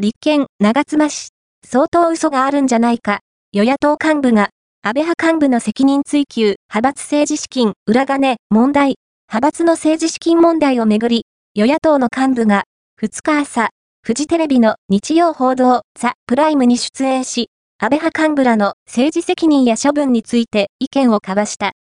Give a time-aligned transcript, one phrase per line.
[0.00, 1.30] 立憲、長妻氏、
[1.66, 3.18] 相当嘘があるんじゃないか、
[3.52, 8.94] 与野党幹部が、安倍派幹部の責任追及、派閥政治資金、裏金、問題、
[9.28, 11.24] 派閥の政治資金問題をめぐり、
[11.56, 12.62] 与野党の幹部が、
[13.02, 13.70] 2日朝、
[14.04, 21.72] フジテレビの日曜報道ザ・プライムに出演し、安倍派幹部らの政治責任や処分について意見を交わした。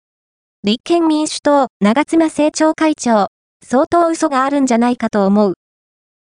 [0.64, 3.28] 立憲民主党、長妻政調会長、
[3.64, 5.54] 相当嘘があるんじゃないかと思う。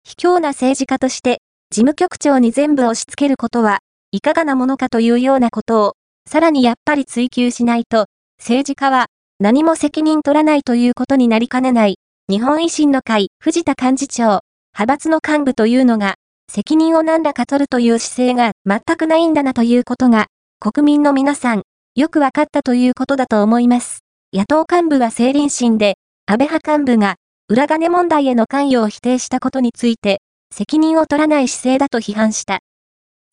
[0.03, 1.39] 卑怯な政治家として、
[1.75, 3.79] 事務局長に全部押し付けることは、
[4.13, 5.93] いかがなものかというようなことを、
[6.25, 8.05] さらにやっぱり追求しないと、
[8.39, 9.07] 政治家は、
[9.41, 11.97] 何も責任取らないということになりかねない。
[12.29, 14.39] 日本維新の会、藤田幹事長、
[14.73, 16.15] 派閥の幹部というのが、
[16.49, 20.27] 責任を何らか取るという姿勢が全くないんだなということが、
[20.61, 21.63] 国民の皆さん、
[21.93, 23.99] よくわかったということだと思います。
[24.31, 27.15] 野党幹部は政倫審で、安倍派幹部が、
[27.49, 30.21] 裏金問題への関与を否定したことについて、
[30.57, 32.59] 責任を取らない姿勢だと批判した。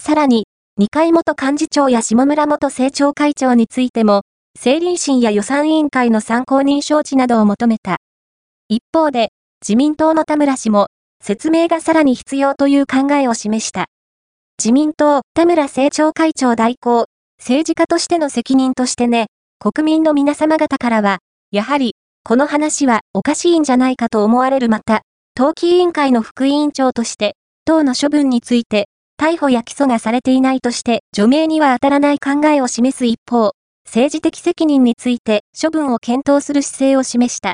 [0.03, 4.23] さらに、二階元幹事長や下村元政調会長についても、
[4.57, 7.99] 政倫審や予算委員会の参考人招致などを求めた。
[8.69, 9.29] 一方で、
[9.63, 10.89] 自民党の田村氏も、
[11.23, 13.87] 説明がさらに必要という考えを示した。
[14.59, 17.05] 自民党、田村政調会長代行、
[17.39, 19.27] 政治家としての責任としてね、
[19.61, 21.19] 国民の皆様方からは、
[21.53, 25.03] やはり、この話はおかしいんじゃないかと思われるまた、
[25.35, 28.89] 党紀委員会の副委員長として、党の処分について、
[29.19, 33.53] 逮捕や起訴がされていないとして、除名には当たらない考えを示す一方、
[33.85, 37.51] 政治的責任について処分を検討する姿勢を示した。